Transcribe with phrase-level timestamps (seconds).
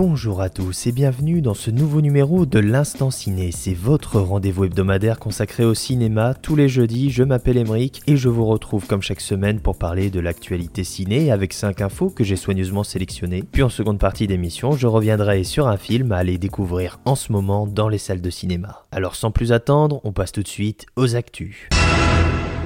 [0.00, 3.50] Bonjour à tous et bienvenue dans ce nouveau numéro de l'Instant Ciné.
[3.50, 6.34] C'est votre rendez-vous hebdomadaire consacré au cinéma.
[6.34, 10.08] Tous les jeudis, je m'appelle Emeric et je vous retrouve comme chaque semaine pour parler
[10.08, 13.42] de l'actualité ciné avec 5 infos que j'ai soigneusement sélectionnées.
[13.42, 17.32] Puis en seconde partie d'émission, je reviendrai sur un film à aller découvrir en ce
[17.32, 18.86] moment dans les salles de cinéma.
[18.92, 21.68] Alors sans plus attendre, on passe tout de suite aux actus.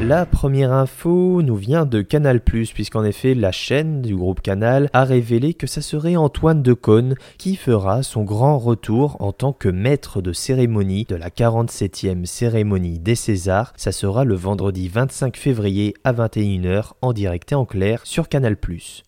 [0.03, 5.05] La première info nous vient de Canal+, puisqu'en effet la chaîne du groupe Canal a
[5.05, 10.21] révélé que ça serait Antoine Decaune qui fera son grand retour en tant que maître
[10.21, 13.73] de cérémonie de la 47e cérémonie des Césars.
[13.77, 18.57] Ça sera le vendredi 25 février à 21h en direct et en clair sur Canal+.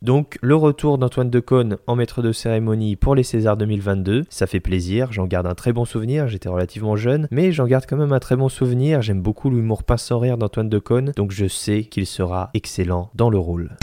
[0.01, 4.61] Donc le retour d'Antoine Decaune en maître de cérémonie pour les Césars 2022, ça fait
[4.61, 8.13] plaisir, j'en garde un très bon souvenir, j'étais relativement jeune, mais j'en garde quand même
[8.13, 10.84] un très bon souvenir, j'aime beaucoup l'humour pince rire d'Antoine Decaune
[11.17, 13.77] donc je sais qu'il sera excellent dans le rôle.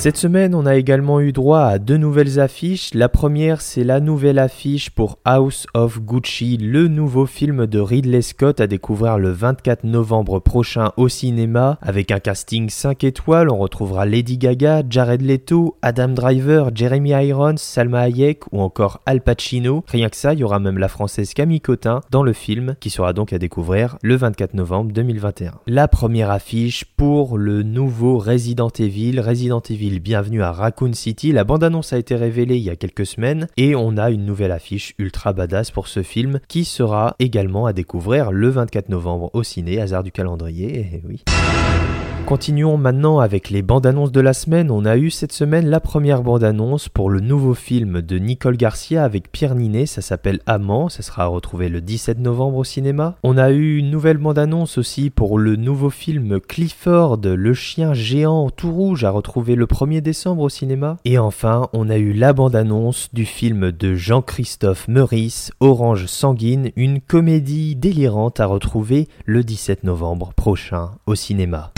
[0.00, 2.94] Cette semaine, on a également eu droit à deux nouvelles affiches.
[2.94, 8.22] La première, c'est la nouvelle affiche pour House of Gucci, le nouveau film de Ridley
[8.22, 11.76] Scott à découvrir le 24 novembre prochain au cinéma.
[11.82, 17.58] Avec un casting 5 étoiles, on retrouvera Lady Gaga, Jared Leto, Adam Driver, Jeremy Irons,
[17.58, 19.84] Salma Hayek ou encore Al Pacino.
[19.86, 22.88] Rien que ça, il y aura même la française Camille Cotin dans le film qui
[22.88, 25.56] sera donc à découvrir le 24 novembre 2021.
[25.66, 31.32] La première affiche pour le nouveau Resident Evil, Resident Evil Bienvenue à Raccoon City.
[31.32, 34.52] La bande-annonce a été révélée il y a quelques semaines et on a une nouvelle
[34.52, 39.42] affiche ultra badass pour ce film qui sera également à découvrir le 24 novembre au
[39.42, 41.24] ciné, hasard du calendrier, eh oui.
[42.26, 44.70] Continuons maintenant avec les bandes annonces de la semaine.
[44.70, 48.56] On a eu cette semaine la première bande annonce pour le nouveau film de Nicole
[48.56, 49.86] Garcia avec Pierre Ninet.
[49.86, 50.88] Ça s'appelle Amant.
[50.88, 53.16] Ça sera retrouvé le 17 novembre au cinéma.
[53.24, 57.94] On a eu une nouvelle bande annonce aussi pour le nouveau film Clifford, le chien
[57.94, 60.98] géant tout rouge à retrouver le 1er décembre au cinéma.
[61.04, 66.70] Et enfin, on a eu la bande annonce du film de Jean-Christophe Meurice, Orange sanguine,
[66.76, 71.72] une comédie délirante à retrouver le 17 novembre prochain au cinéma.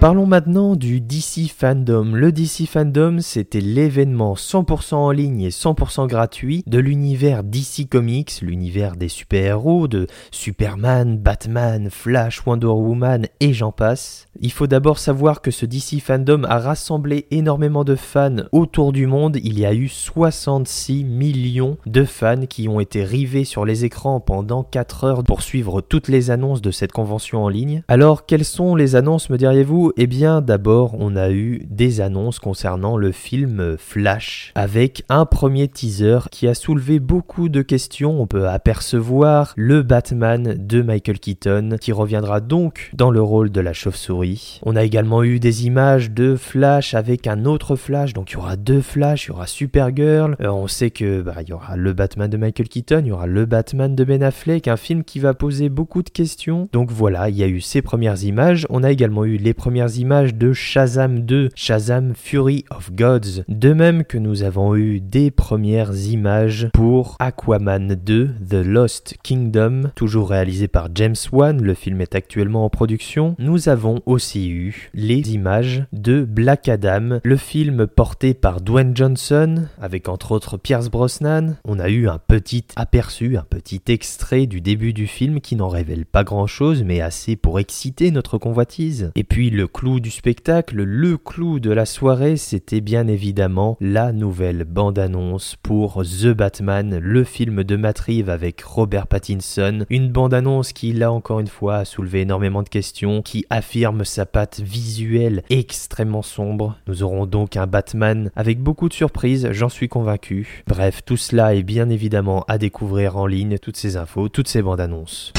[0.00, 2.12] Parlons maintenant du DC Fandom.
[2.14, 8.40] Le DC Fandom, c'était l'événement 100% en ligne et 100% gratuit de l'univers DC Comics,
[8.40, 14.28] l'univers des super-héros de Superman, Batman, Flash, Wonder Woman et j'en passe.
[14.40, 19.08] Il faut d'abord savoir que ce DC Fandom a rassemblé énormément de fans autour du
[19.08, 19.36] monde.
[19.42, 24.20] Il y a eu 66 millions de fans qui ont été rivés sur les écrans
[24.20, 27.82] pendant 4 heures pour suivre toutes les annonces de cette convention en ligne.
[27.88, 29.87] Alors, quelles sont les annonces, me diriez-vous?
[29.96, 35.68] Eh bien, d'abord, on a eu des annonces concernant le film Flash, avec un premier
[35.68, 38.20] teaser qui a soulevé beaucoup de questions.
[38.20, 43.60] On peut apercevoir le Batman de Michael Keaton, qui reviendra donc dans le rôle de
[43.60, 44.18] la chauve-souris
[44.62, 48.36] on a également eu des images de Flash avec un autre Flash, donc il y
[48.36, 50.36] aura deux Flash, il y aura Supergirl.
[50.40, 53.12] Euh, on sait que bah, il y aura le Batman de Michael Keaton, il y
[53.12, 56.68] aura le Batman de Ben Affleck, un film qui va poser beaucoup de questions.
[56.72, 58.66] Donc voilà, il y a eu ces premières images.
[58.70, 63.44] On a également eu les premières images de Shazam 2, Shazam Fury of Gods.
[63.48, 69.90] De même que nous avons eu des premières images pour Aquaman 2, The Lost Kingdom,
[69.94, 71.62] toujours réalisé par James Wan.
[71.62, 73.36] Le film est actuellement en production.
[73.38, 79.66] Nous avons aussi eu les images de Black Adam, le film porté par Dwayne Johnson,
[79.80, 81.56] avec entre autres Pierce Brosnan.
[81.64, 85.68] On a eu un petit aperçu, un petit extrait du début du film qui n'en
[85.68, 89.12] révèle pas grand chose, mais assez pour exciter notre convoitise.
[89.14, 94.12] Et puis le clou du spectacle, le clou de la soirée, c'était bien évidemment la
[94.12, 99.84] nouvelle bande-annonce pour The Batman, le film de Matt Reeves avec Robert Pattinson.
[99.90, 104.26] Une bande-annonce qui, là encore une fois, a soulevé énormément de questions, qui affirme sa
[104.26, 106.76] patte visuelle extrêmement sombre.
[106.86, 110.64] Nous aurons donc un Batman avec beaucoup de surprises, j'en suis convaincu.
[110.66, 114.62] Bref, tout cela est bien évidemment à découvrir en ligne, toutes ces infos, toutes ces
[114.62, 115.32] bandes annonces.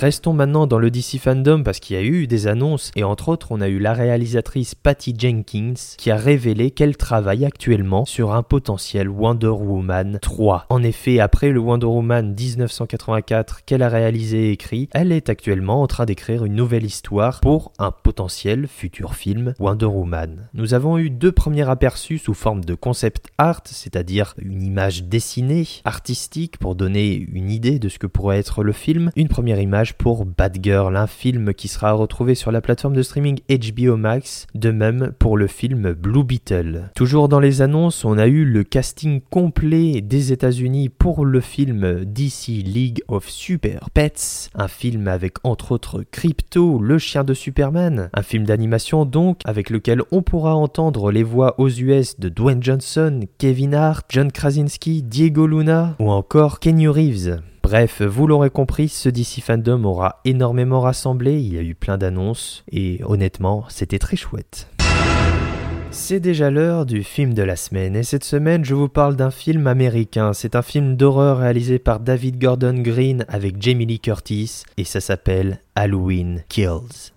[0.00, 3.28] Restons maintenant dans le DC Fandom parce qu'il y a eu des annonces et entre
[3.28, 8.32] autres on a eu la réalisatrice Patty Jenkins qui a révélé qu'elle travaille actuellement sur
[8.32, 10.64] un potentiel Wonder Woman 3.
[10.70, 15.82] En effet, après le Wonder Woman 1984 qu'elle a réalisé et écrit, elle est actuellement
[15.82, 20.48] en train d'écrire une nouvelle histoire pour un potentiel futur film Wonder Woman.
[20.54, 25.68] Nous avons eu deux premiers aperçus sous forme de concept art, c'est-à-dire une image dessinée,
[25.84, 29.10] artistique pour donner une idée de ce que pourrait être le film.
[29.14, 32.94] Une première image tournage pour Bad Girl, un film qui sera retrouvé sur la plateforme
[32.94, 36.90] de streaming HBO Max, de même pour le film Blue Beetle.
[36.94, 42.04] Toujours dans les annonces, on a eu le casting complet des États-Unis pour le film
[42.04, 48.10] DC League of Super Pets, un film avec entre autres Crypto, le chien de Superman,
[48.12, 52.62] un film d'animation donc avec lequel on pourra entendre les voix aux US de Dwayne
[52.62, 57.40] Johnson, Kevin Hart, John Krasinski, Diego Luna ou encore Kenny Reeves.
[57.70, 61.98] Bref, vous l'aurez compris, ce DC Fandom aura énormément rassemblé, il y a eu plein
[61.98, 64.66] d'annonces, et honnêtement, c'était très chouette.
[65.92, 69.30] C'est déjà l'heure du film de la semaine et cette semaine je vous parle d'un
[69.30, 70.32] film américain.
[70.32, 75.00] C'est un film d'horreur réalisé par David Gordon Green avec Jamie Lee Curtis et ça
[75.00, 77.12] s'appelle Halloween Kills.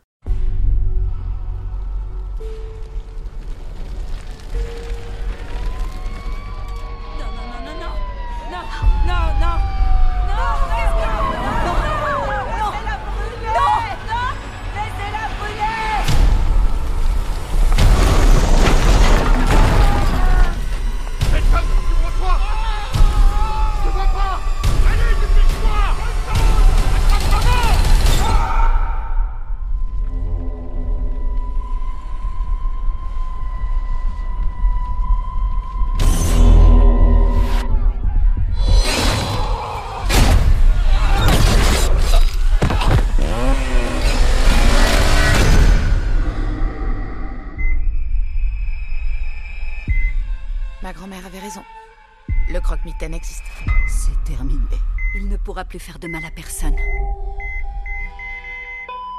[52.74, 53.44] Croque-mitaine existe.
[53.88, 54.78] C'est terminé.
[55.16, 56.76] Il ne pourra plus faire de mal à personne.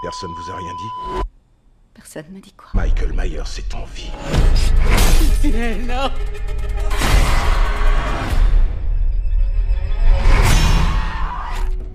[0.02, 1.22] Personne vous a rien dit?
[1.94, 2.70] Personne me dit quoi?
[2.74, 4.10] Michael Myers est en vie.
[5.86, 6.10] non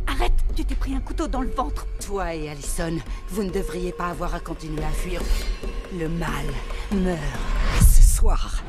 [0.08, 1.86] Arrête Tu t'es pris un couteau dans le ventre.
[2.06, 2.98] Toi et Allison,
[3.28, 5.22] vous ne devriez pas avoir à continuer à fuir.
[5.94, 6.46] Le mal
[6.94, 7.59] meurt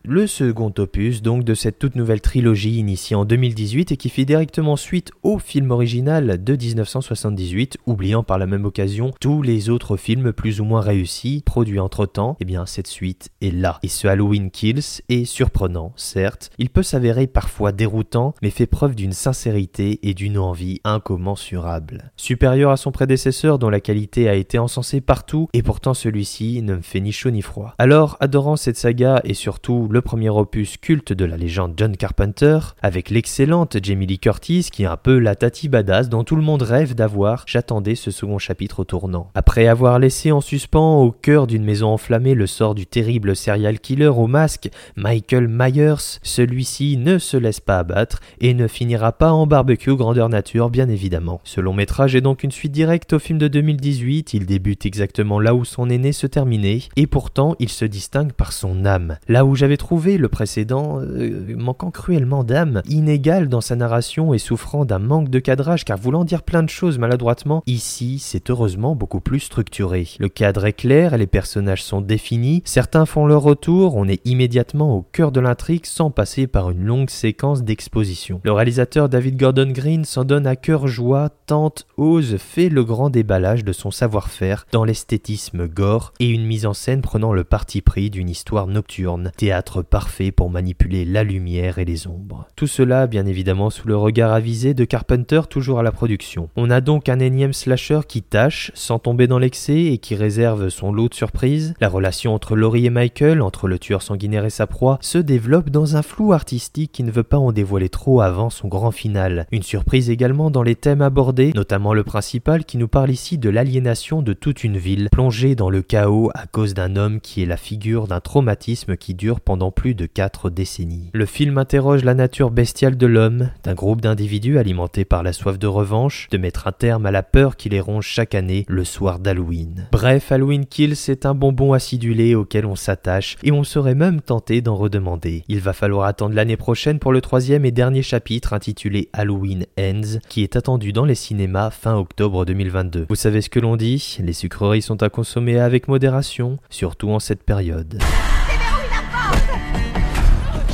[0.05, 4.25] Le second opus donc de cette toute nouvelle trilogie initiée en 2018 et qui fit
[4.25, 9.97] directement suite au film original de 1978, oubliant par la même occasion tous les autres
[9.97, 13.79] films plus ou moins réussis produits entre-temps, et eh bien cette suite est là.
[13.83, 18.95] Et ce Halloween Kills est surprenant, certes, il peut s'avérer parfois déroutant, mais fait preuve
[18.95, 22.13] d'une sincérité et d'une envie incommensurables.
[22.17, 26.77] Supérieur à son prédécesseur dont la qualité a été encensée partout, et pourtant celui-ci ne
[26.77, 27.75] me fait ni chaud ni froid.
[27.79, 32.59] Alors, adorant cette saga et surtout le premier opus culte de la légende John Carpenter,
[32.83, 36.43] avec l'excellente Jamie Lee Curtis qui est un peu la tati badass dont tout le
[36.43, 39.31] monde rêve d'avoir, j'attendais ce second chapitre au tournant.
[39.35, 43.81] Après avoir laissé en suspens au cœur d'une maison enflammée le sort du terrible serial
[43.81, 49.33] killer au masque, Michael Myers, celui-ci ne se laisse pas abattre et ne finira pas
[49.33, 51.41] en barbecue grandeur nature bien évidemment.
[51.45, 55.41] Ce long métrage est donc une suite directe au film de 2018, il débute exactement
[55.41, 59.17] là où son aîné se terminait et pourtant il se distingue par son âme.
[59.31, 64.39] Là où j'avais trouvé le précédent euh, manquant cruellement d'âme, inégal dans sa narration et
[64.39, 68.97] souffrant d'un manque de cadrage car voulant dire plein de choses maladroitement, ici c'est heureusement
[68.97, 70.09] beaucoup plus structuré.
[70.19, 74.97] Le cadre est clair, les personnages sont définis, certains font leur retour, on est immédiatement
[74.97, 78.41] au cœur de l'intrigue sans passer par une longue séquence d'exposition.
[78.43, 83.11] Le réalisateur David Gordon Green s'en donne à cœur joie, tente, ose, fait le grand
[83.11, 87.81] déballage de son savoir-faire dans l'esthétisme gore et une mise en scène prenant le parti
[87.81, 92.47] pris d'une histoire nocturne, théâtre parfait pour manipuler la lumière et les ombres.
[92.57, 96.49] Tout cela, bien évidemment, sous le regard avisé de Carpenter, toujours à la production.
[96.57, 100.69] On a donc un énième slasher qui tâche, sans tomber dans l'excès, et qui réserve
[100.71, 101.75] son lot de surprises.
[101.81, 105.71] La relation entre Laurie et Michael, entre le tueur sanguinaire et sa proie, se développe
[105.71, 109.47] dans un flou artistique qui ne veut pas en dévoiler trop avant son grand final.
[109.53, 113.51] Une surprise également dans les thèmes abordés, notamment le principal qui nous parle ici de
[113.51, 117.47] l'aliénation de toute une ville, plongée dans le chaos à cause d'un homme qui est
[117.47, 121.11] la figure d'un traumatisme qui dure pendant plus de quatre décennies.
[121.13, 125.59] Le film interroge la nature bestiale de l'homme, d'un groupe d'individus alimentés par la soif
[125.59, 128.85] de revanche, de mettre un terme à la peur qui les ronge chaque année le
[128.85, 129.89] soir d'Halloween.
[129.93, 134.61] Bref, Halloween Kills c'est un bonbon acidulé auquel on s'attache et on serait même tenté
[134.61, 135.45] d'en redemander.
[135.49, 140.19] Il va falloir attendre l'année prochaine pour le troisième et dernier chapitre intitulé Halloween Ends,
[140.29, 143.07] qui est attendu dans les cinémas fin octobre 2022.
[143.09, 147.21] Vous savez ce que l'on dit, les sucreries sont à consommer avec modération, surtout en
[147.21, 147.99] cette période.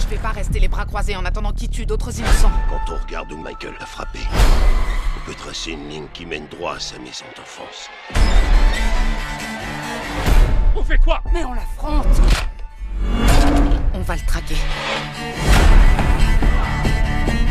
[0.08, 2.52] Je vais pas rester les bras croisés en attendant qu'il tue d'autres innocents.
[2.70, 4.20] Quand on regarde où Michael a frappé,
[5.16, 7.90] on peut tracer une ligne qui mène droit à sa maison d'enfance.
[10.76, 11.20] On fait quoi?
[11.32, 12.06] Mais on l'affronte
[13.94, 14.54] On va le traquer.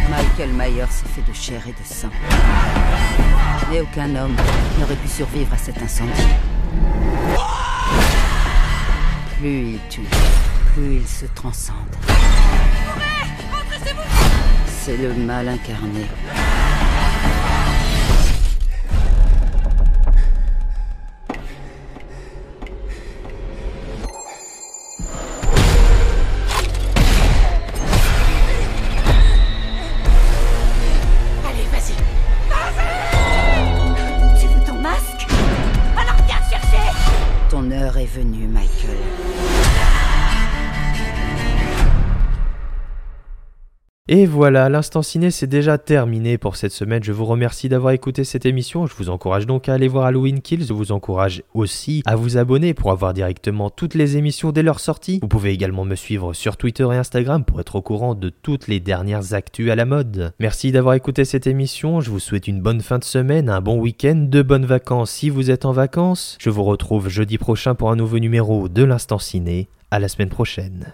[0.09, 2.09] Michael Myers s'est fait de chair et de sang.
[3.73, 4.37] Et aucun homme
[4.79, 6.11] n'aurait pu survivre à cet incendie.
[9.39, 10.07] Plus il tue,
[10.73, 11.75] plus il se transcende.
[14.85, 16.05] C'est le mal incarné.
[31.43, 31.95] Allez, vas-y.
[32.47, 35.25] Vas-y Tu veux ton masque?
[35.97, 36.91] Alors viens chercher
[37.49, 39.44] Ton heure est venue, Michael.
[44.07, 47.03] Et voilà, l'instant ciné c'est déjà terminé pour cette semaine.
[47.03, 48.85] Je vous remercie d'avoir écouté cette émission.
[48.85, 50.67] Je vous encourage donc à aller voir Halloween Kills.
[50.67, 54.79] Je vous encourage aussi à vous abonner pour avoir directement toutes les émissions dès leur
[54.79, 55.17] sortie.
[55.23, 58.67] Vous pouvez également me suivre sur Twitter et Instagram pour être au courant de toutes
[58.67, 60.33] les dernières actus à la mode.
[60.39, 61.99] Merci d'avoir écouté cette émission.
[61.99, 65.31] Je vous souhaite une bonne fin de semaine, un bon week-end, de bonnes vacances si
[65.31, 66.37] vous êtes en vacances.
[66.39, 69.67] Je vous retrouve jeudi prochain pour un nouveau numéro de l'instant ciné.
[69.89, 70.93] À la semaine prochaine.